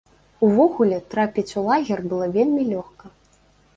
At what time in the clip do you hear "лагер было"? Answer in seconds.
1.67-2.31